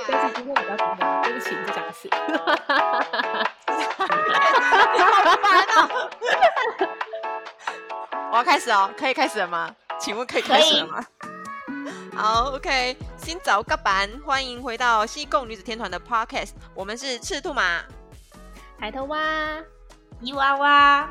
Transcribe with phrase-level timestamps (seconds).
[0.00, 2.08] 次，但是今天比较紧张，对不起，再讲一次。
[4.94, 5.78] 你好烦哦！
[8.30, 9.74] 我要开始哦，可以开始了吗？
[9.98, 11.04] 请问可以开始了吗？
[12.16, 17.80] 好，OK，新早个版，欢迎回到西贡女子天团的 Podcast，我们是赤兔马、
[18.80, 19.18] 海头蛙、
[20.20, 21.08] 泥娃娃。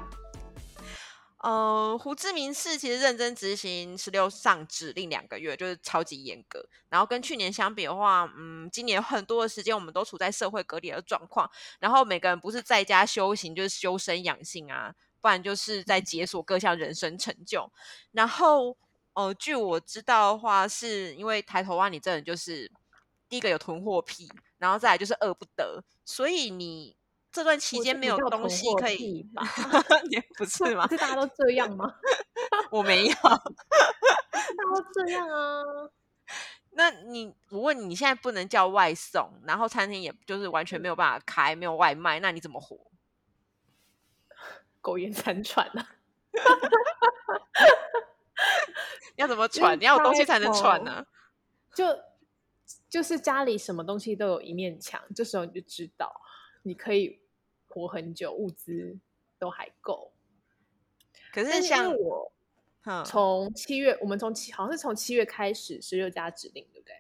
[1.40, 6.68] 呃，胡志明市其实认真执行十六上指令两个月，就是超级严格。
[6.90, 11.48] 然后跟去年相比的话，嗯，今年很多的时间我们都处在社会隔离的状况。
[11.80, 17.72] 然后每个人不是在家修行，就是修身养性啊，不然就是在解锁各项人生成就。
[18.12, 18.76] 然后，
[19.14, 22.72] 呃，据我知道的话，是因为抬头蛙，你这人就是
[23.30, 26.97] 第一个有囤货癖，然后再来就是饿不得，所以你。
[27.38, 29.44] 这段期间没有东西可以吧？
[30.10, 30.88] 也不是 吗？
[30.88, 31.94] 是大家都这样吗？
[32.72, 35.64] 我没有， 大家都这样啊。
[36.72, 42.90] 那你，我问你，你现在不能叫外送，然后餐厅也就是完全没有办法开，没有外卖，那你怎么活？
[44.82, 45.88] 苟延残喘啊！
[49.16, 49.80] 要怎么喘？
[49.80, 51.06] 你要有东西才能喘呢、啊？
[51.76, 51.86] 就
[52.90, 56.20] 就是家里什么东西都有一面墙，这时候你就知道
[56.64, 57.22] 你可以。
[57.78, 58.98] 活很久，物资
[59.38, 60.12] 都还够。
[61.32, 62.32] 可是像我，
[63.06, 66.96] 从七月，我们从七好像是从七月开始十六加指令，对不对？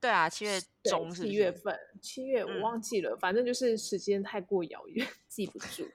[0.00, 5.88] 对啊，七月中是七月份，七月我忘记了，嗯、反正就是时间太过遥远，记不住。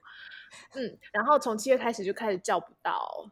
[0.72, 3.30] 嗯，然后从七月开始就开始叫不到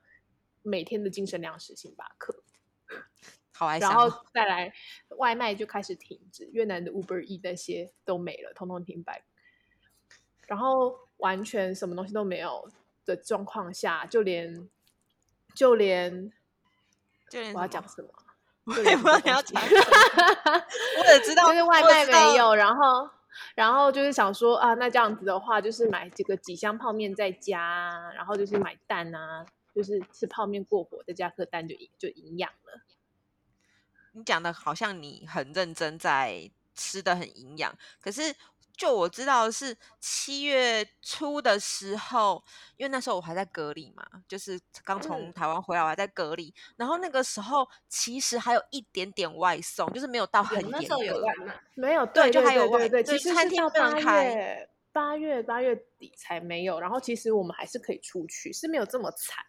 [0.63, 2.45] 每天的精神粮食星巴克，
[3.53, 4.73] 好爱，然后再来
[5.17, 9.25] 外卖就开始停止，越南的 Uber E 那些都没了，通通停摆。
[10.47, 12.71] 然后完全什么东西都没有
[13.05, 14.69] 的状况下，就连
[15.55, 16.33] 就连
[17.29, 18.09] 就连我要讲什么？
[18.65, 19.83] 我也不知道你要讲什么。
[20.99, 23.11] 我也知道，就是外卖没有，然后
[23.55, 29.45] 然后就是想说啊，那这样子的话，就是买这个几箱泡面在家，然后就是买蛋啊，
[29.75, 32.81] 就是吃泡面过火，再加颗蛋就就营养了。
[34.13, 38.35] 你讲的好像你很认真在吃的很营养，可是。
[38.77, 42.43] 就我知道是七月初的时候，
[42.77, 46.49] 因为那时候我还在隔离嘛，就是刚从台湾回来，我还在隔离。
[46.49, 50.79] 嗯、然后那个时候其实还有一点点外送，就是没有到很严格。
[50.79, 54.69] 那时候有外卖，没有对，对，对，对，对，就还有外对，对，其实餐厅不能开。
[54.93, 59.45] 八月八月底才没有，然后其实我们还是可以出去，是没有这么惨。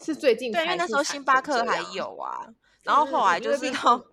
[0.00, 2.46] 是最近对，因为那时候星巴克还有啊，
[2.82, 4.04] 然后后来就是到。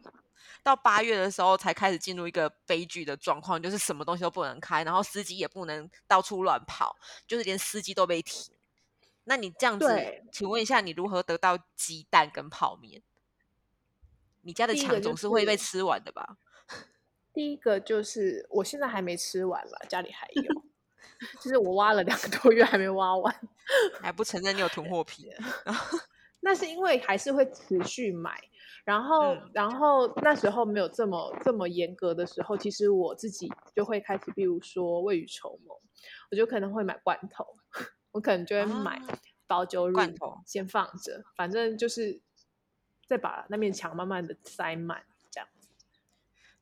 [0.64, 6.96] 到八月的时候才开始进入一个悲剧的状况，就是什么东西都不能开，然后司机也不能到处乱跑，
[7.26, 8.54] 就是连司机都被停。
[9.24, 9.88] 那你这样子，
[10.32, 13.02] 请问一下，你如何得到鸡蛋跟泡面？
[14.42, 16.38] 你家的墙总是会被吃完的吧？
[17.34, 20.44] 第一个就是我现在还没吃完了，家里还有，
[21.42, 23.50] 就是我挖了两个多月还没挖完，
[24.02, 25.32] 还不承认你有囤货癖。
[26.42, 28.42] 那是因为还是会持续买。
[28.84, 35.80] 然后，嗯、然后那时候没有这么这么严格的时候，其实我自己就会开始，比如说未雨绸缪，
[36.32, 37.46] 我就可能会买罐头，
[38.12, 39.00] 我可能就会买
[39.46, 42.22] 保酒乳罐头，先放着，反正就是
[43.06, 45.70] 再把那面墙慢慢的塞满，这样子，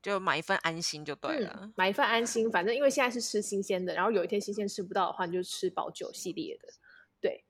[0.02, 6.68] 就买一份安心就对了，嗯，买一份安心，反正因为现在是吃新鲜的，然后有一天新鲜吃不到的话，你就吃保酒系列的，
[7.22, 7.46] 对。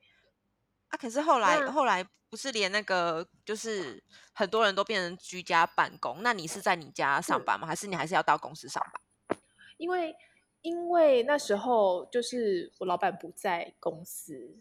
[0.90, 2.08] 啊，可是后来后来。
[2.30, 4.04] 不是连那个，就是
[4.34, 6.22] 很多人都变成居家办公。
[6.22, 7.66] 那你是在你家上班吗？
[7.68, 9.40] 还是你还是要到公司上班？
[9.78, 10.16] 因为
[10.62, 14.60] 因为那时候就是我老板不在公司，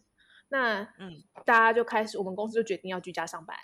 [0.48, 3.56] 那嗯，大家就开始，我们公司就决定要居家上班。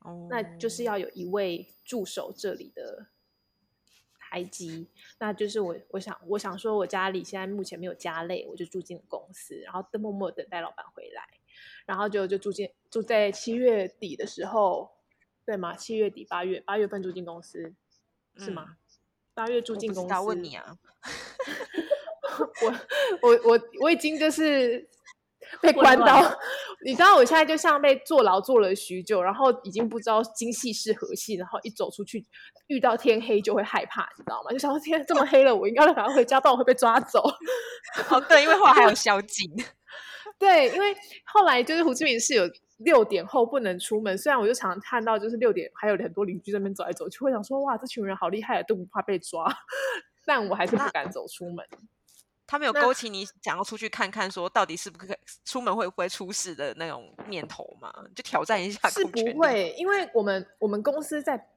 [0.00, 3.06] 哦，那就是要有一位驻守这里的
[4.18, 4.88] 台机。
[5.18, 11.22] 那就是我，我想，我想说，我家里现在目前没有家累，我就住进了公司，然后默默等待老板回来。
[11.86, 14.90] 然后就就住进住在七月底的时候，
[15.44, 15.74] 对吗？
[15.74, 17.74] 七月底八月八月份住进公司，
[18.36, 18.64] 是吗？
[18.68, 18.76] 嗯、
[19.34, 20.14] 八月住进公司。
[20.14, 20.76] 我问你啊，
[22.62, 22.74] 我
[23.22, 24.88] 我我我已经就是
[25.62, 26.20] 被关到，
[26.84, 32.26] 你知道我现在就像被坐牢坐了许久，然后已经不知道今夕是何夕，然后一走出去
[32.66, 34.50] 遇到天黑就会害怕，你知道吗？
[34.50, 37.22] 就想说天这么黑了，我应该赶快回家，不然我会被抓走。
[38.10, 39.48] 哦，对，因为后来还有宵禁。
[40.38, 40.94] 对，因为
[41.24, 42.44] 后来就是胡志明市有
[42.78, 49.46] 六点后不能出门，虽然我就常常看到就是六点还有很多邻居在那边走来走去，会想说哇，这群人好厉害，都不怕被抓，
[50.26, 51.66] 但我还是不敢走出门。
[52.48, 57.92] 他没有勾起你想要出去看看，说到底是不是出门会不会出事的那种念头嘛？
[58.14, 58.88] 就挑战一下。
[58.88, 61.48] 是不会，因为我们我们公司在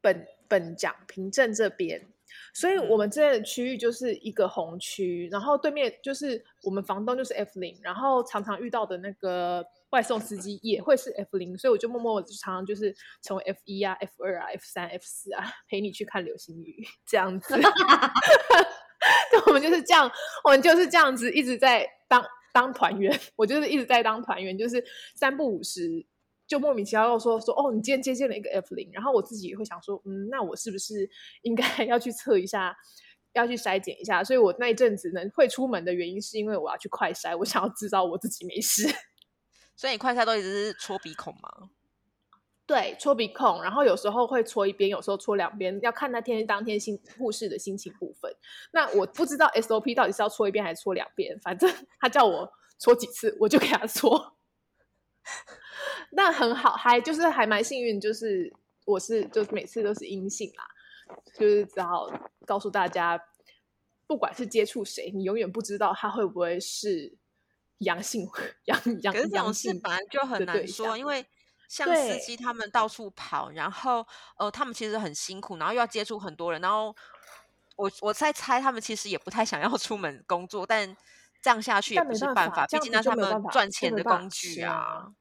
[0.00, 2.00] 本本讲凭证这边，
[2.54, 17.54] 所以我们这边的区域就是一个红区，然后对面就是我们房东就是 F 零，然后常常遇到的那个外送司机也会是 F 零，所以我就默默常常就是成为 F 一啊、F 二啊、F 三、F 四啊，陪你去看流星雨这样子。
[19.46, 20.10] 我们就是这样，
[20.44, 24.84] 我们就是这样子一直在当当团员，我就是一直在当团员，就是
[25.14, 26.06] 三不五时。
[26.50, 31.08] 就莫名其妙说说哦，你今天接见了一个 F 零，然后我自己也会想说，嗯，那我是不是
[31.42, 32.76] 应该 要去测一下，
[33.34, 34.24] 要去筛检一下？
[34.24, 38.92] 所以我那一阵子能会出门的原因，是因为我要去快筛，我想要知道我自己没事。
[39.76, 41.70] 所以你快筛都一直是戳鼻孔吗？
[42.66, 48.28] 对，戳鼻孔，然后有时候会戳一边，有时候戳两边，要看那天当天心护士的心情部分。
[48.72, 54.36] 那我不知道 SOP 到底是要戳一边还是戳两边，反正他叫我戳几次，我就给他戳。
[56.12, 58.52] 那很好，还就是还蛮幸运，就是
[58.84, 60.66] 我是就是每次都是阴性啦，
[61.34, 62.10] 就是只好
[62.46, 63.20] 告诉大家，
[64.06, 67.12] 不管是接触谁，你永远不知道他会不会是
[67.78, 68.28] 阳性，
[68.64, 71.24] 阳阳可是阳性本来就很难说，因为
[71.68, 74.04] 像司机他们到处跑，然后
[74.36, 76.94] 呃他们其实很辛苦，然后又要接触很多人，然后
[77.76, 80.96] 我我在猜他们其实也不太想要出门工作，但
[81.40, 85.12] 这样下去也不是办法，毕竟那是他们赚钱的工具啊。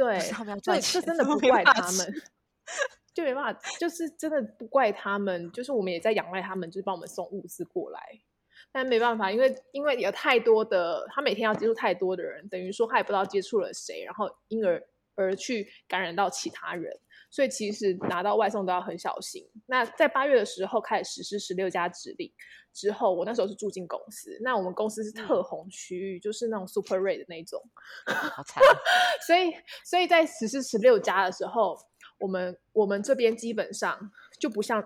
[0.00, 0.18] 对，
[0.62, 2.14] 这这真的不怪他们，
[3.12, 8.00] 就没办法，就是真的不怪他们，就是我们也在仰赖他们，就是帮我们送物资过来，
[8.72, 14.82] 但没办法，因为因为有太多的，他每天要接触太多的人，等于说他也不知道接触了谁，然后因而
[15.16, 16.98] 而去感染到其他人。
[17.32, 19.48] 所以其实拿到外送都要很小心。
[19.66, 22.28] 那在八月的时候开始实施十六加指令
[22.72, 24.38] 之后，我那时候是住进公司。
[24.42, 27.62] 那我们公司是特红区域，嗯、就是那种 super red 的那种。
[28.06, 28.62] 好惨。
[29.26, 29.52] 所以，
[29.84, 31.78] 所以在十四十六家的时候，
[32.18, 34.82] 我们我们这边基本上就不像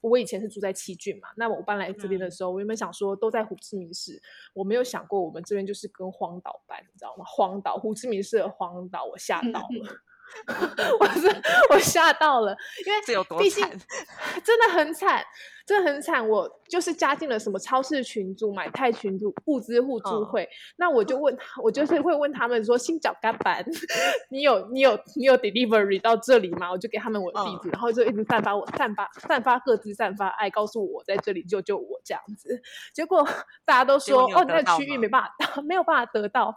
[0.00, 1.28] 我以前是住在七郡嘛。
[1.36, 4.20] 那我搬来这边的时候，嗯、我原本想说都在胡志明市，
[4.54, 7.24] 我没有想过我们这边就是跟荒岛般，你知道吗？
[7.26, 9.90] 荒岛，胡志明市的荒岛，我吓到了。
[9.90, 9.98] 嗯
[10.98, 11.28] 我是
[11.68, 12.56] 我吓到了，
[12.86, 13.68] 因为毕竟
[14.42, 15.22] 真的很惨，
[15.66, 16.26] 真的很惨。
[16.28, 20.44] 我就是加进了什么超市群组、买菜群组、物资互助会。
[20.44, 23.64] 哦、那我就问他，我就是会问他们说：“新脚干板，
[24.30, 32.60] 你有你有你有 delivery 到这里吗？”我就给他们我的地址，哦、然后就一直散发我散发散发各自散发爱，告诉我在这里救救我这样子。
[32.92, 33.26] 结果
[33.64, 36.54] 大家都说：“哦，那个区域没办法，没有办法得到。”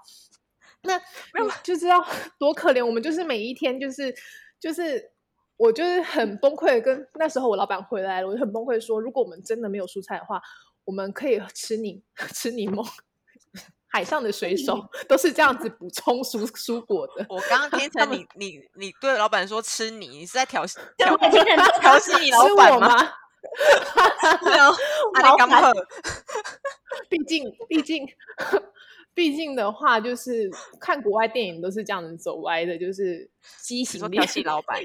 [0.88, 0.96] 那
[1.34, 2.06] 没有就知道
[2.38, 4.14] 多可怜，我们就是每一天就是
[4.60, 5.12] 就是
[5.58, 10.42] 我就是很崩溃，跟那时候我老板回来了，我就很崩溃说，如果我们真的没有蔬菜的话，
[10.84, 12.02] 我们可以吃柠
[12.34, 12.86] 吃柠檬，
[13.88, 17.26] 海上的水手 都是这样子补充蔬 蔬果的。
[17.30, 21.16] 我刚刚听成你你你对老板说吃你，你是在调戏调
[21.80, 23.14] 调戏你老板吗？
[24.44, 24.64] 没有，
[25.14, 25.72] 阿刚赫，
[27.08, 28.06] 毕竟毕竟。
[29.16, 33.28] 毕竟的话，就是看国外电影都是这样子走歪的，就是
[33.62, 34.22] 畸形恋。
[34.22, 34.78] 调戏 老板，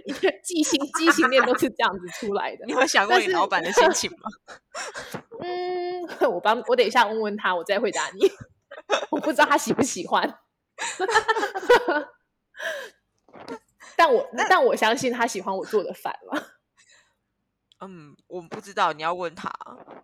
[0.45, 2.65] 畸形畸形恋都是这样子出来的。
[2.71, 4.31] 你有想过你老板的心情吗？
[5.43, 8.31] 嗯，我帮我等一下问问他，我再回答你。
[9.11, 10.39] 我不知道他喜不喜欢，
[13.97, 16.60] 但我但我相信他喜欢我做的饭了。
[17.81, 19.51] 嗯，我不知道，你要问他。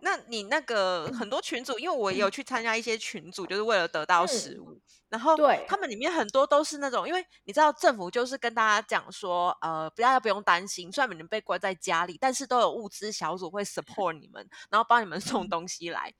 [0.01, 4.71] 那你那个很多群组，因为我也有去参加一些群组，就是为了得到食物。
[4.71, 16.11] 嗯、然后，对，他们里面很多都是那种，因为你知道政府就是跟大家讲说，呃，不要不用担心，虽然你们被关在家里，但是都有物资小组会 support 你们，然后帮你们送东西来。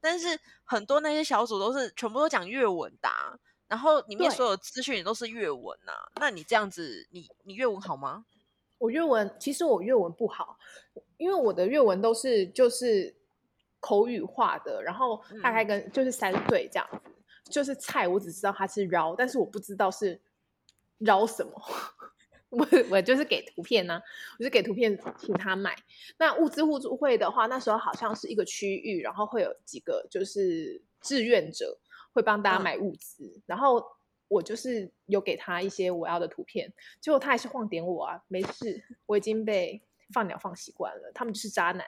[0.00, 3.08] 但是很多那些小组都是全部都讲粤文的，
[3.68, 6.12] 然后里面所有资讯也都是粤文呐、啊。
[6.16, 8.26] 那你这样子，你你粤文好吗？
[8.78, 10.58] 我粤文其实我粤文不好。
[11.18, 13.14] 因为我的越文都是就是
[13.80, 17.02] 口语化的，然后大概跟就是三岁这样
[17.44, 20.20] 就是菜我只知道它是饶，但是我不知道是
[20.98, 21.52] 饶什么。
[22.50, 24.02] 我我就是给图片呢、啊，
[24.38, 25.76] 我就给图片请他买。
[26.18, 31.78] 那物资互助会的话，那时候好像是一个区域，然后会有几个就是志愿者
[32.12, 33.84] 会帮大家买物资，嗯、然后
[34.28, 39.82] 我就是有给他一些我要的图片，结果他还是晃点我啊，没事，我已经被。
[40.12, 41.86] 放鸟放习惯了，他们 就是渣男。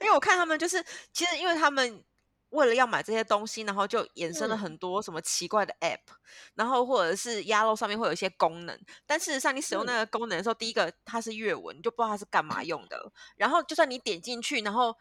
[0.00, 2.04] 因为我看他们就是，其实因为他们
[2.50, 6.16] 为了要买这些东西，然后就衍生了很多什么奇怪的 app，、嗯、
[6.54, 13.10] 然后或者是 Yellow 上面会有一些功能，但事实上你使用那个功能的时候，嗯、第一个它是越文，你就不知道它是干嘛用的。
[13.36, 14.94] 然后就算你点进去，然后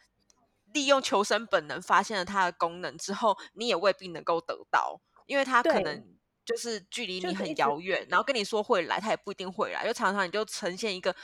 [0.73, 6.17] 利用求生本能发现了它的功能之后，你也未必能够得到，因为它可能。
[6.45, 11.15] 就是距离你很遥远，然后跟你说会来，他也不一定会来，就常常你就呈现一个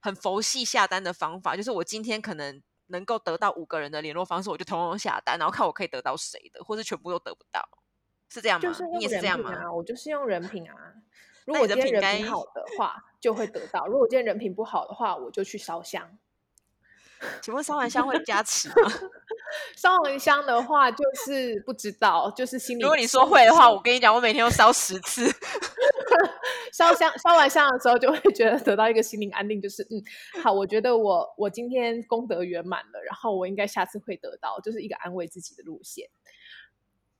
[0.00, 7.62] 很很佛系下单的方法，就是我今天可能能够得到五个人的联络方式，我就通通下单，然后看我可以得到谁的，或是全部都得不到，
[8.28, 8.62] 是这样吗？
[8.62, 9.72] 就是你也是这样吗？
[9.72, 10.74] 我就是用人品啊。
[11.46, 16.18] 如果今天人品好的话，就会得到；如果今天人品不好的话，我就去烧香。
[17.42, 18.74] 请问烧完香会加持吗？
[19.76, 22.82] 烧完香的话，就是不知道，就是心里。
[22.82, 25.24] 如果你说会的话，我跟你讲，我每天都烧十次。
[26.72, 30.02] 烧香烧完香的时候，就会觉得得到一个心灵安定，就是嗯，
[30.42, 36.08] 好，我觉得我我今天功德圆满了，然后我应该下次会得到，就是一个安慰自己的路线。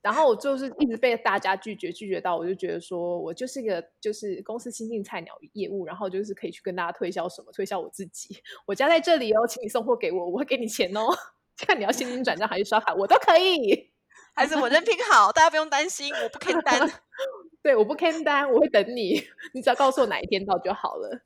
[0.01, 8.41] 然后我就是一直被大家拒绝，拒绝到我就觉得说我就是一个就是公司新进菜鸟业务，然后就是可以去跟大家推销什么，推销我自己。
[8.65, 11.01] 我家在这里哦，请你送货给我，我会给你钱哦。
[11.59, 13.91] 看你要现金转账还是刷卡，我都可以。
[14.33, 16.79] 还是我人品好，大家不用担心，我不坑单。
[17.61, 19.21] 对，我不坑单，我会等你，
[19.53, 21.25] 你只要告诉我哪一天到就好了。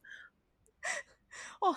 [1.61, 1.75] 哦，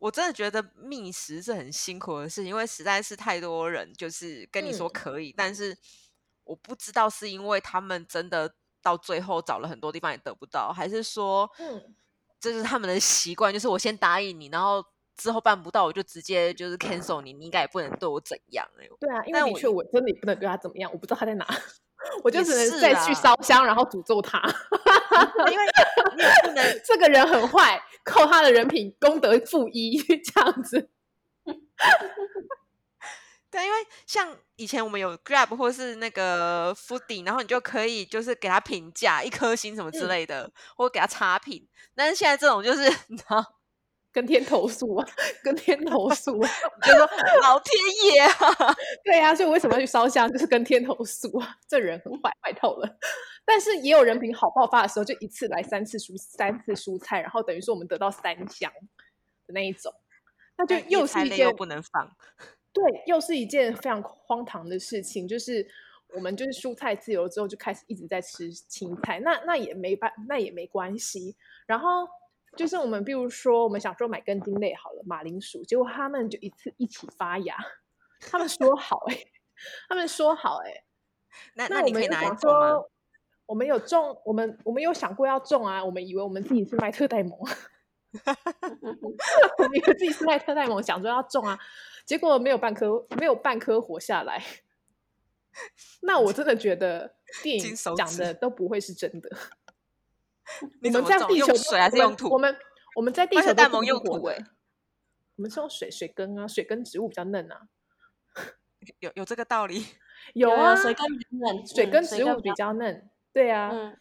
[0.00, 5.78] 我真的觉得觅食是很辛苦的事，因为实在是太多人就是跟你说可以，嗯、但是。
[6.52, 11.94] 我不知道是因为他们真的到最后找了很多地方也得不到，还是说，嗯，
[12.38, 14.84] 这是他们的习惯，就是我先答应你，然后
[15.16, 18.86] 之后办不到，我就直接就是 cancel 你，你应该也不能对我怎样哎。
[19.00, 21.46] 对啊，因为的确我真的也不能对他怎么样，我不知道他在哪，
[22.22, 24.38] 我就只能再去烧香，然后诅咒他，
[25.50, 25.64] 因为
[26.14, 30.90] 你不能 这个人很坏，扣他的人品功德负一 这样子。
[33.52, 41.68] 对，因为像以前我们有 Grab 或是那个 Foodie，然后你就可以就是给他评价一颗星什么之类的，嗯、或者给他差评。
[41.94, 43.44] 但是现在这种就是 你知道，
[44.10, 45.06] 跟天投诉啊，
[45.44, 46.32] 跟天投诉，
[46.82, 47.06] 就说
[47.42, 47.74] 老天
[48.14, 50.26] 爷啊，对啊，所以我为什么要去烧香？
[50.32, 52.98] 就是跟天投诉啊，这人很坏，坏透了。
[53.44, 58.72] 但是也有人品好爆发的时候，就一次来三次蔬三次蔬菜，然后等于说我们得到三箱
[59.46, 59.92] 的那一种，
[60.56, 62.16] 那就又是一件又不能放。
[62.72, 65.66] 对，又是一件非常荒唐的事情，就是
[66.14, 71.36] 我们就是蔬菜自由之后就开始一直在吃青菜，那那也没办，那也没关系。
[71.66, 72.06] 然后
[72.56, 77.56] 就是我们比如说，我们想说买根茎类好了，马铃薯，结果他们就一次一起发芽，
[78.20, 79.26] 他们说好哎、欸，
[79.88, 80.84] 他们说好哎、欸，
[81.54, 82.90] 那那我们就想说，
[83.46, 87.38] 我们有种，我们我们有想过要种啊，我们以为我们自己是麦特戴蒙，
[89.58, 91.58] 我们以为自己是麦特戴蒙，想说要种啊。
[92.04, 94.42] 结果没有半颗，没有半颗活下来。
[96.02, 99.30] 那我真的觉得电影 讲的都不会是真的。
[100.80, 102.28] 你们在地球水还是用土？
[102.30, 102.56] 我们
[102.96, 104.36] 我们在地球都用土哎。
[105.36, 107.68] 我们是用水水根啊，水根植物比较嫩啊。
[108.98, 109.86] 有有这个道理？
[110.34, 113.08] 有啊，水根嫩，水根植物比较嫩。
[113.32, 113.70] 对啊。
[113.72, 113.96] 嗯，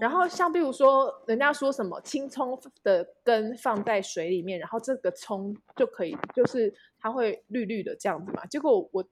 [0.00, 8.44] 然后像比如说，人家说什么青葱的根放在水里面，然后这个葱就可以，就是它会绿绿的这样子嘛。
[8.46, 9.04] 结果我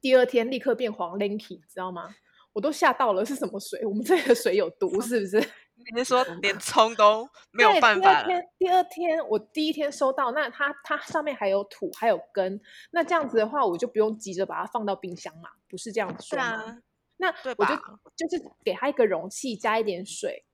[0.00, 2.14] 第二天立刻变黄 linky，知道吗？
[2.52, 3.84] 我都吓到了，是什么水？
[3.84, 5.38] 我们这个水有毒 是不是？
[5.94, 8.00] 你是说 连葱都没有办法？
[8.00, 15.50] 第二天，第二天我第一天收到，那它它上面还有土，还有根，那这样子的话，我就不用急着把它放到冰箱嘛？
[15.68, 16.78] 不是这样子说吗？
[17.18, 17.76] 那我就
[18.16, 20.44] 就是给他一个容器，加一点水，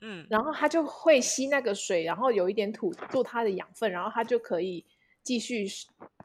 [0.00, 4.86] 嗯，然后它就会吸那个水，然后有一点土做它的养分，然后它就可以
[5.22, 5.66] 继续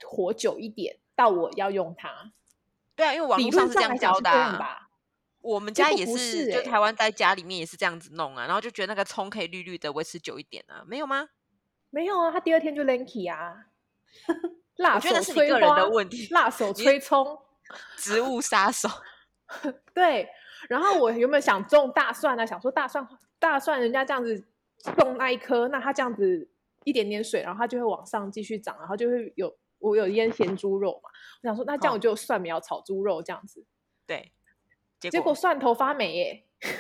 [0.04, 2.32] 活久一点，到我要用它。
[2.96, 4.90] 对啊，因为网络上是这样教的啊，吧？
[5.42, 11.30] 我们家也是，就台湾在家里面也是这样子弄啊，然后就觉得那个葱可以绿绿的维持久一点啊，没有吗？
[11.90, 13.66] 没有啊，他第二天就 lanky 啊，
[14.78, 17.40] 辣手吹花的问题，辣手催葱，
[17.98, 18.88] 植物杀手。
[19.94, 20.28] 对，
[20.70, 23.08] 然后我原本想种大蒜呢，想说大蒜
[23.40, 24.44] 大蒜人家这样子
[24.98, 26.50] 种那一颗，那它这样子
[26.84, 31.10] 一点点水，然后它就会往上继续长，然后就会有我有腌咸猪肉嘛，
[31.42, 33.66] 我想说那这样我就有蒜苗炒猪肉这样子，
[34.08, 34.32] 对，
[35.00, 36.44] 结果，结果蒜头发霉耶，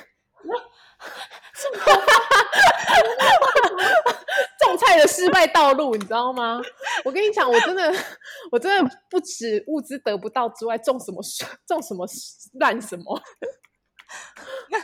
[4.60, 6.62] 种菜的失败道路，你知道吗？
[7.06, 7.94] 我跟你讲，我真的，
[8.52, 11.22] 我真的不止物资得不到之外，种什么
[11.66, 12.08] 种什么
[12.60, 13.22] 烂什么。
[14.70, 14.78] 那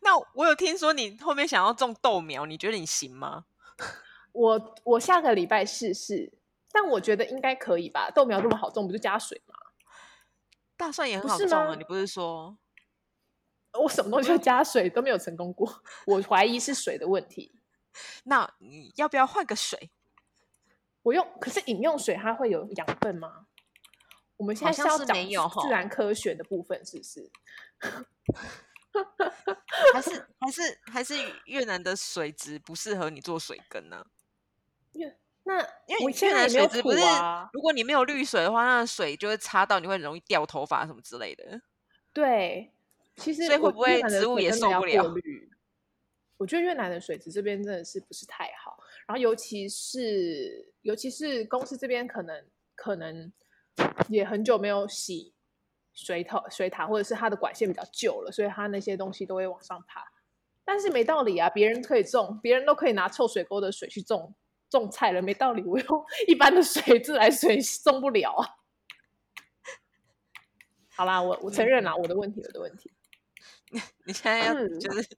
[0.00, 3.44] 那我有听说你后面想要种豆苗，你觉得你行吗？
[4.32, 6.32] 我我下个礼拜试试，
[6.72, 8.10] 但我觉得应该可以吧。
[8.10, 9.54] 豆苗这么好种，不就加水吗？
[10.76, 12.56] 大蒜也很好种啊，你不是说？
[13.80, 17.51] 我什么东西都加水都没有成功过，我怀疑是水的问题。
[18.24, 19.90] 那你要不要换个水？
[21.02, 23.46] 我用，可是饮用水它会有养分吗？
[24.36, 25.16] 我们现在是要讲
[25.62, 27.30] 自然科学的部分，是不是？
[29.92, 31.14] 还是还是还是
[31.46, 34.04] 越南的水质不适合你做水耕呢？
[34.94, 36.98] 越那因为越南水质不是，
[37.52, 41.60] 如果你没有滤水的话，那水就会擦到，你会容易掉头发什么之类的。
[42.12, 42.72] 对，
[43.16, 45.14] 其实所以会不会植物也受不了？
[46.42, 52.44] 我觉得越南的水质这边真的是不是太好，然后尤其是尤其是公司这边可能
[52.74, 53.32] 可能
[54.08, 55.32] 也很久没有洗
[55.92, 60.02] 水塔水塔，或者是它的管线比较旧了，所以它那些东西都会往上爬。
[60.64, 64.34] 但是没道理啊，别人可以种，别人都可以拿臭水沟的水去种。
[64.68, 68.48] 种菜了没道理，我用 一般的水自来水种不了啊。
[70.96, 72.90] 好啦，我我承认啦，我的问题，我的问题。
[74.06, 75.08] 你现在要就是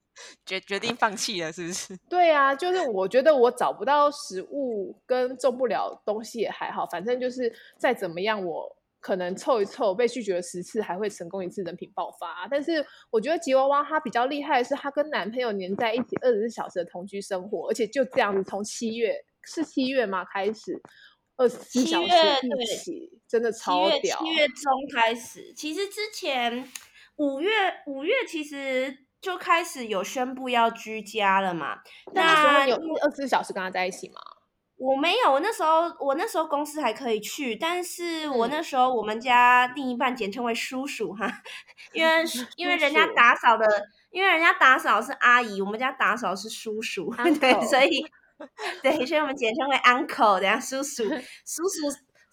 [0.47, 1.97] 决决定放弃了，是不是？
[2.09, 12.47] 对啊，就是我觉得我找不到食物跟种不了东西也还好，反正就是再怎么样，我可能凑一凑被拒绝了十次，还会成功一次，人品爆发。
[12.51, 19.25] 但是我觉得吉娃娃它比较厉害的是，它跟男朋友黏在一起二十四小时的同居生活，而且就这样子从七月。
[19.47, 20.25] 是七月吗？
[20.25, 20.81] 开始
[21.37, 24.19] 二十四小时一起，真的超屌。
[24.19, 26.67] 七月中开始，其实之前
[27.17, 27.51] 五月
[27.87, 31.79] 五月其实就开始有宣布要居家了嘛。
[32.13, 34.21] 那有二十四小时跟他在一起吗？
[34.77, 41.31] 我没有，我那时候我那时候公司还可以去，但是我那时候我们家另一半简称为叔叔哈，
[41.93, 42.25] 因为
[42.57, 43.67] 因为人家打扫的，
[44.11, 48.05] 因为人家打扫是阿姨，我们家打扫是叔叔， 对，所以。
[48.83, 51.05] 对，所以我们简称为 uncle，等下叔叔，
[51.47, 51.89] 叔叔，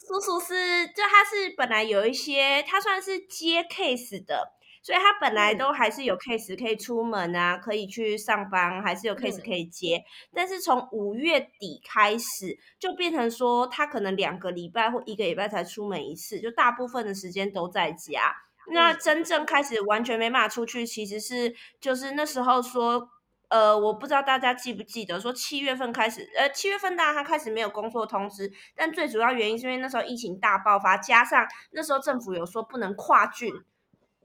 [0.07, 9.97] 叔叔是，就他是本来有一些，他算是接 case 的，所以他本来都还是有 case 可以出门啊，可以去上班，还是有 case 可以接。
[9.97, 18.35] 嗯、但是从五月底开始，就变成说他可能两个礼拜或一个礼拜才出门一次，就大部分的时间都在家。
[18.67, 23.09] 那真正开始完全没办法出去，其实是就是那时候说。
[23.51, 33.53] 呃，我不知道大家记不记得，说七月份开始，呃，七月份当然他开始没有工作通知，但最主要原因是因为那时候疫情大爆发，加上那时候政府有说不能跨郡，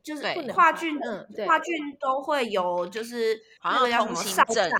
[0.07, 0.97] 就是跨郡，
[1.45, 4.71] 跨郡都会有，就是好像叫什么上站。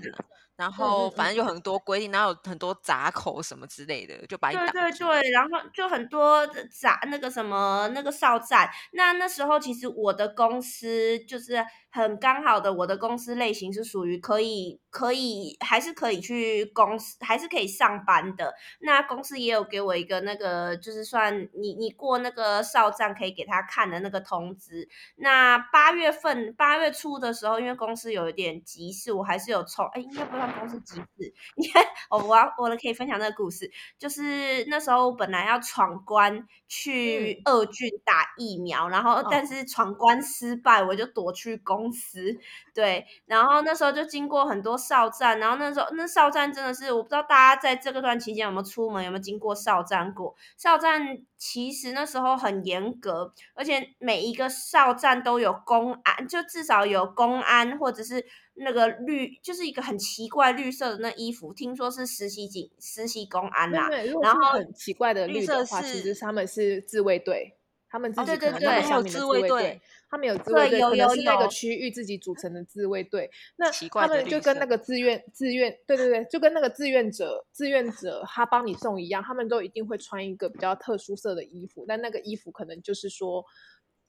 [0.55, 4.55] 然后反正有很多规定，然后有很多闸口什么之类的，就把你。
[4.55, 8.67] 对对对，然后就很多闸那个什么那个哨站。
[8.93, 18.55] 那那时候其实我的公司就是很刚好的，我的公司类型是属于可以可以还是可以去公司还是可以上班的。
[18.79, 24.89] 那公司也有给我一个那个就是算你你过那个哨站可以给他看的那个通知。
[25.17, 30.47] 那八月份八月初的时候，因为公司有一点急事，我还是有抽哎，应该不知道。
[30.57, 42.35] 公司急事，你看，我我要我可以分享那个故事，就是那时候本来要闯关去二郡打疫苗，嗯、然后但是闯关失败，我就躲去公司。
[42.73, 50.35] 对，然后那时候就经过很多哨站，然后那时候那哨站真的是，我不知道大家在这个段期间有没有出门，有没有经过哨站过？
[50.57, 58.25] 哨站其实那时候很严格，而且每一个哨站都有公安，就至少有公安或者是。
[58.59, 63.89] 那个绿就是一个很奇怪绿色的那衣服，听说是实习警、实习公安啦、啊。
[64.19, 67.55] 然后很奇怪的绿色的话，其实他们是自卫队，
[67.97, 73.27] 他们自己可能他们下面的自卫队，他们有自卫队，可能是那个区域自己组成的自卫队。
[73.55, 83.43] 那他们就跟那个志愿志愿，对对对，就跟那个志愿者志愿者他帮你送一样，他们都一定会穿一个比较特殊色的衣服，但那个衣服可能就是说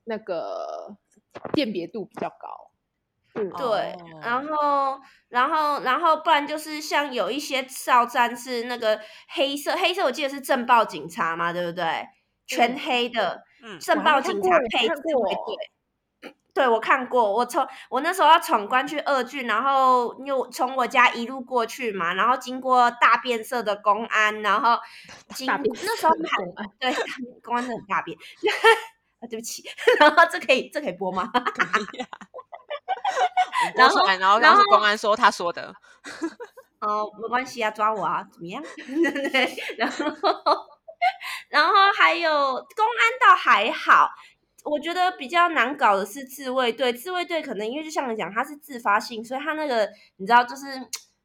[0.05, 0.95] 那个
[1.55, 2.71] 辨别度比较高。
[3.57, 11.85] 对，然后，然后，然后，不然就是像有一些哨站是那个黑色，黑色我记得是正报警察嘛，对不对？
[12.49, 16.33] 全黑的，嗯，镇暴警察配自卫队。
[16.55, 24.77] 对，我看过，我从我那时候要闯关去二郡，然后又从我家一路过去嘛，然后经过大变色的公安，然后
[25.37, 26.13] 经那时候
[26.57, 26.93] 还对
[27.45, 28.19] 公安真的很大变
[29.21, 29.63] 啊，对不起，
[30.01, 31.31] 然后这可以这可以播吗？
[33.75, 35.73] 然后，然后，然后公安说他说的，
[36.81, 38.61] 哦，没关系啊，抓我啊，怎么样？
[38.77, 40.07] 对，然后，
[41.49, 44.09] 然后还有公安倒还好，
[44.65, 50.67] 我觉得比较难搞的是自卫队，自卫队可能因为就像你讲，他是自发性，所以他那个你知道，就是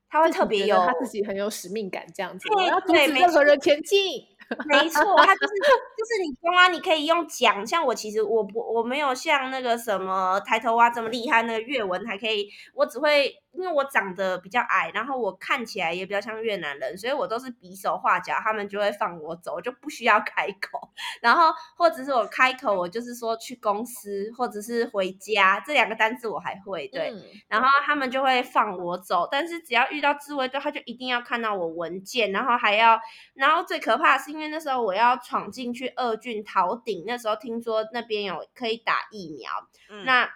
[0.09, 4.27] 他会特别有他自己很有使命感这样子，我要阻止任何人前进。
[4.67, 5.53] 没错，他就是
[5.97, 20.89] 就是你公安，你可以用讲，像我其实我不我没有像那个什么抬头蛙这么厉害，那个粤文还可以，我只会因为我长得比较矮，然后我看起来也比较像越南人，所以我都是比手画脚，他们就会放我走，就不需要开口。
[21.21, 29.27] 然后或者是我开口，我就是说去公司或者是回家这两个单字我还会对，嗯、然后他们就会放我走。
[29.31, 32.99] 但是只要遇到自卫队，他就一定要看到我文件，然后还要，
[33.35, 39.51] 然后最可怕的是因为那时候我要闯进去二郡桃顶，那时候听说那边有可以打疫苗，
[39.89, 40.29] 嗯、那。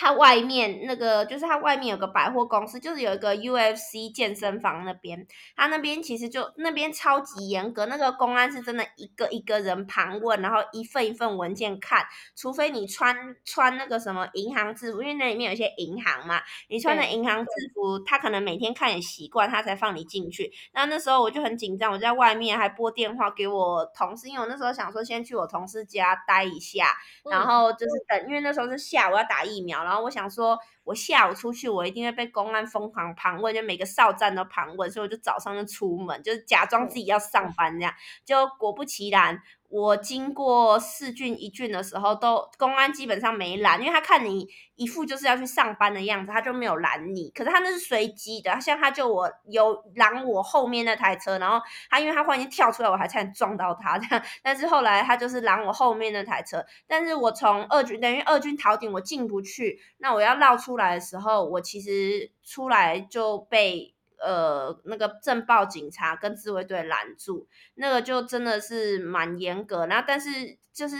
[0.00, 12.06] 它外面那个就是它外面有个百货公司，就是有一个 UFC 健身房那边，它那边其实就那边超级严格，那个公安是真的一个一个人盘问，然后一份一份文件看，
[12.36, 20.52] 除非你穿穿那个什么银行制服，因为那里面有一些银行嘛，你穿的银行制服，他可能每天看也习惯，他才放你进去。
[20.74, 26.92] 那那时候我就很紧张，我在外面还拨电话给我同事，因为我那时候想说先去我同事家待一下，
[27.28, 29.87] 然后就是等，因为那时候是下午要打疫苗。
[29.88, 37.92] 然后我想说，我下午出去，我一定会被公安疯狂盘问，就每个哨站都盘问，所以我就早上就出门，就是假装自己要上班这样，
[38.24, 39.38] 就果不其然。
[39.70, 47.28] 我经过四郡一郡的时候，都公安基本上没拦，因为他看你一副就是要去上班的样子，他就没有拦你。
[47.34, 54.24] 可是他那是随机的，像他就我有拦我后面那台车，然后他因为他忽然间跳出来，我还差点撞到他这样。
[54.42, 63.94] 但是后来他就是拦我后面那台车，但是我从二郡等于二军逃顶我进不去，那我要绕出来的时候，我其实出来就被。
[64.20, 69.86] 呃，那个镇暴警察跟自卫队拦住，那个就真的是蛮严格。
[69.86, 70.96] 那，但是就是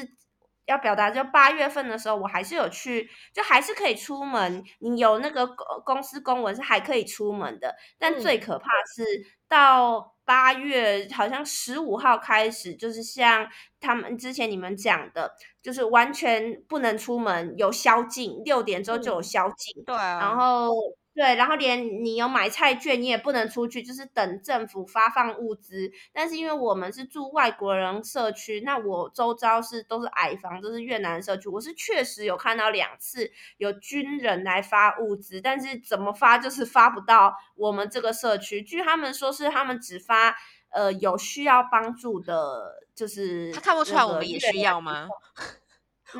[0.69, 4.63] 要表达，就八月份的时候，我还是有去，就还是可以出门。
[4.79, 7.75] 你有那个公公司公文是还可以出门的。
[7.99, 9.03] 但最可怕是
[9.49, 13.49] 到八月，好像十五号开始，就是像
[13.81, 19.83] 他们之前你们讲的，就是完全不能出门，有宵禁，六点之后就有宵禁。
[19.85, 20.71] 对啊，然后。
[21.19, 25.91] 对，然后连你有买菜券，你也不能出去，就是等政府发放物资。
[26.13, 31.49] 但是因为我们是住外国人社区，那我周遭是都是矮房，都是越南社区。
[31.49, 38.63] 我是确实有看到两次有军人来发物资，但是怎么发就是发不到我们这个社区。
[38.63, 40.37] 据他们说，是他们只发
[40.71, 45.09] 呃有需要帮助的，就是他看不出来我们也需要吗？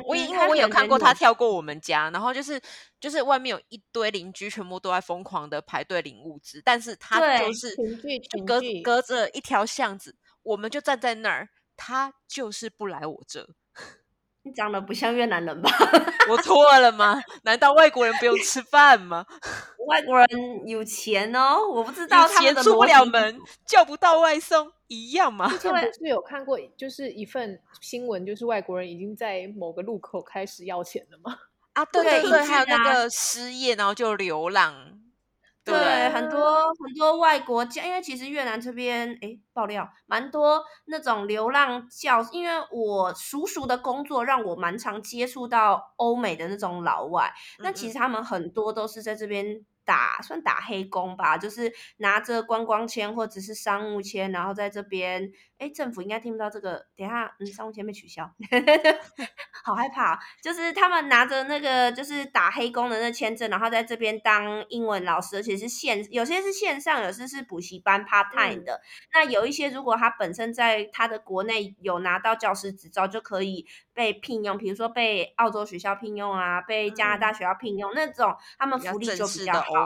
[0.05, 2.61] 我也因为我有看过他跳过我们家，然后就是
[2.99, 13.47] 就是外面有一堆邻居，全部都在疯狂的排队领物资，但是他就是就隔隔着一条巷子，我们就站在那儿，他就是不来我这。
[14.43, 15.69] 你长得不像越南人吧？
[16.29, 17.21] 我错了吗？
[17.43, 19.25] 难道外国人不用吃饭吗？
[19.87, 20.27] 外国人
[20.67, 25.49] 有钱哦，我不知道他们的出不了门，叫不到外送一样吗？
[25.49, 31.37] 之前不是有看过，就是一份新闻，就是外国人已经在某个路口开始要钱了吗？
[31.73, 34.98] 啊，对对对，还有那个失业，然后就流浪。
[35.69, 49.65] 对，对，很多很多外国教，因为其实越南这边，哎，爆料蛮多那种流浪教，因为我叔叔的工作让我蛮常接触到欧美的那种老外，那其实他们很多都是在这边。
[49.85, 56.87] 打算打黑工吧，就是拿着观光签或者是商务签，然后在这边，哎，政府应该听不到这个。
[56.95, 58.23] 等一下，嗯，商务签被取消，
[59.63, 60.19] 好害怕。
[60.41, 68.73] 就是他们拿着那个就是打黑工的那签证，然后在这边当英文老师，而且是线，有些是线上，有些是补习班 part time 的。
[68.73, 68.81] 嗯、
[69.13, 79.85] 那有一些如果他本身在他的国内有拿到教师执照，就可以被聘用，比如说被澳洲学校聘用啊，被加拿大学校聘用、嗯、那种，他们福利就比较好。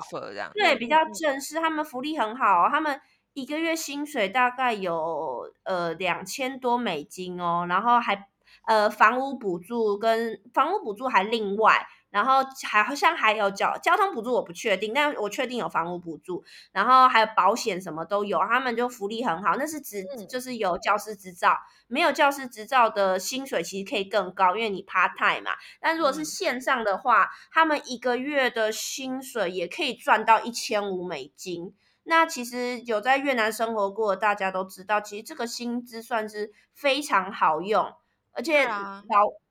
[0.54, 3.02] 对，比较正式，他们福利很好，他们
[3.34, 8.28] 一个月薪水大概有呃两千多美金哦，然后还
[8.68, 11.88] 呃房屋补助跟房屋补助还另外。
[12.14, 19.56] 然后还好像还有交交通补助，我不确定，但我确定有房屋补助，然后还有保险什么都有，他们就福利很好。
[19.56, 25.56] 那是指就是有教师执照，没有教师执照的薪水其实可以更高，因为你 part time 嘛。
[25.82, 31.74] 但如果是线上的话，他们一个月的薪水也可以赚到一千五美金。
[32.04, 37.94] 那其实有在越南生活过大家都知道，其实这个薪资算是非常好用，
[38.32, 39.04] 而且老。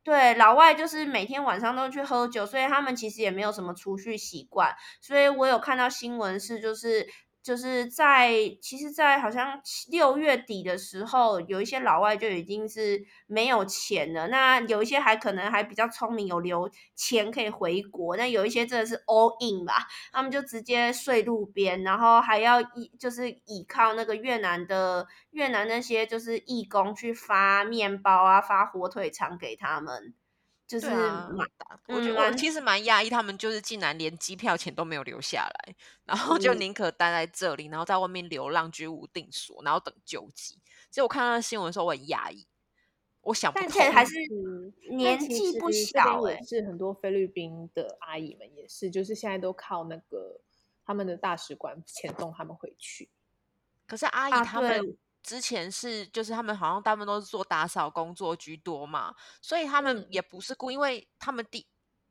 [0.05, 4.75] 对，老外就是每天晚上都去喝酒，所以他们其实也没有什么储蓄习惯。
[5.01, 7.07] 所以我有看到新闻是，就是。
[7.43, 14.29] 就是在其实，在好像六月底的时候，有一些老外就已经是没有钱了。
[14.29, 18.17] 那有一些还可能还比较聪明，有留钱可以回国。
[18.17, 19.75] 那有一些真的是 all in 吧，
[20.13, 30.15] 他们就直接睡路边，然后还要依就是依靠那个越南的越南那些就是义工去发面包啊，发火腿肠给他们。
[30.73, 31.79] 就是蛮大。
[31.89, 35.75] 我觉得我其实蛮压抑，他们就是竟然连机票钱都没有留下来，
[36.07, 40.55] 然后就宁可待在这里，然后在外面流浪，居无定所，然后等救济。
[40.89, 42.47] 其实我看到新闻的时候，我很压抑。
[43.21, 44.13] 我想不通，但还是
[44.91, 50.41] 年纪不小哎、欸，是很多菲律宾的阿姨们也是，就是现在都靠那个
[50.87, 53.11] 他们的大使馆遣送他们回去。
[53.87, 61.67] 可是阿姨他们之前是，就是他们好像大部分都是做打扫工作居多嘛，所以他们也不是故意，因为他们第。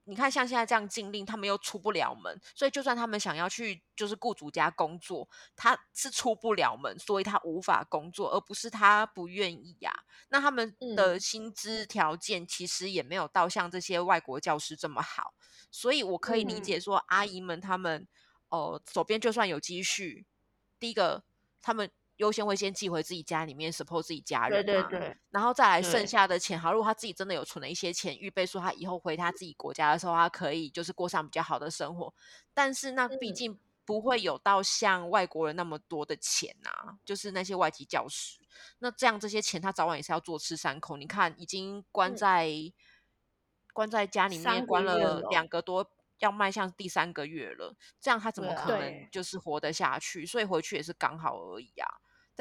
[0.06, 10.02] 你看，像现在这样禁令，他们又出不了门，所以就算他们想要去，就是雇主家工作，他是出不了门，所以他无法工作，而不是他不愿意呀、啊。
[10.30, 15.36] 那他们的薪资条件其实也没有到像这些外国教师这么好，
[15.70, 18.08] 所以我可以理解说，阿姨们他们
[18.50, 20.26] 哦、呃，手边就算有积蓄，
[20.80, 21.24] 第一个
[21.62, 21.90] 他们。
[22.22, 26.58] 优先会先寄回自己家里面，support 自己家人，对对对，然后再来剩下的钱。
[26.58, 32.14] 好，如果他自己真的有存了一些钱，预备说他以后回他自己国家的时候，他可以就是过上比较好的生活。
[32.54, 38.40] 但是那毕竟不会有到像外国人那么多的钱啊，就是那些外籍教师。
[38.78, 41.02] 那这样这些钱他早晚也是要坐吃山空。
[41.02, 42.72] 你看，已经关在、嗯、
[43.74, 50.24] 关在家里面关了两个多，要迈向第三个月了，这样他怎么可能就是活得下去？
[50.24, 51.90] 所以回去也是刚好而已啊。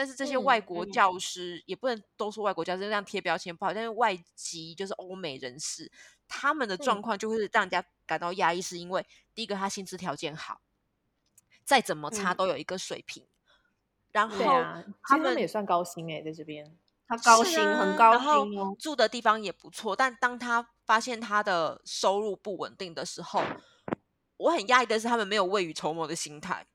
[0.00, 5.92] 但是这些外国教师、嗯、也不能都说外国教师这样贴标签不好，但是外籍就是欧美人士，
[6.26, 10.62] 他们的状况就会让人家感到压抑，是因为、嗯、第一个他薪资条件好，
[11.66, 13.28] 再怎么差都有一个水平，嗯、
[14.12, 16.74] 然后他们、啊、他们也算高薪哎、欸，在这边。
[17.06, 23.44] 他高薪、啊、很高薪哦，住的地方也不错，但当他发现他的收入不稳定的时候，
[24.38, 26.66] 我很压抑的是他们没有未雨绸缪的心态。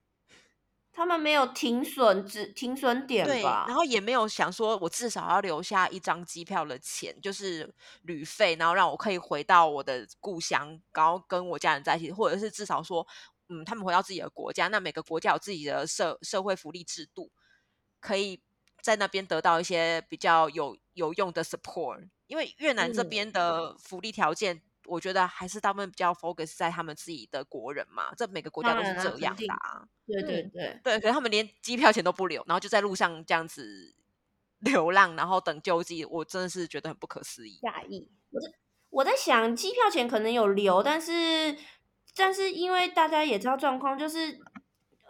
[0.95, 7.69] 他们没有停损，止停损点吧，对，然后也没有想说，我至少要留下一张机票的钱，就是
[8.03, 13.05] 旅费，然后让我可以回到我的故乡，然后跟我家人在一起，或者是至少说，
[13.49, 17.29] 嗯，他们回到自己的国家，那每个国家有自己的社社会福利制度，
[17.99, 18.41] 可以
[18.81, 24.61] 在那边得到一些比较有有用的 support，因为越南这边的福利条件。
[24.85, 29.45] 嗯我觉得还是他们比较 focus 在他们自己的国人嘛，这每个国家都是这样的
[30.05, 33.95] 对对对对，可是他们连机票钱都不留，然后就在路上这样子
[34.59, 37.59] 流浪，然后等救济，我真的是觉得很不可思议。
[37.63, 38.47] 讶异，我在
[38.89, 41.57] 我在想，机票钱可能有留，但是
[42.15, 44.39] 但是因为大家也知道状况，就是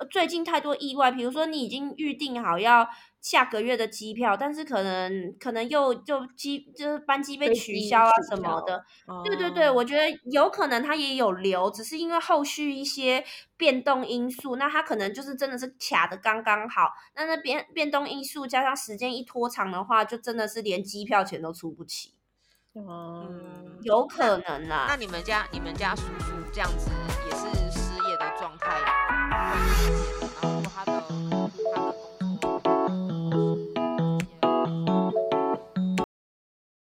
[0.10, 2.90] 最近太多意外，比如说你已经预定好要。
[3.26, 8.86] 下个月的机票，但是可能可能又就机就是班机被取消啊什么的。
[9.24, 13.26] 对对对，我觉得有可能他也有留，只是因为后续一些
[13.58, 16.92] 变动因素，那他可能就是真的是卡的刚刚好。
[17.16, 22.14] 那那变变动因素加上时间一拖长的话，就真的是连机票钱都出不起。
[22.76, 24.86] 嗯，有可能啊。
[24.88, 26.92] 那你们家你们家叔叔这样子
[27.28, 30.05] 也是失业的状态。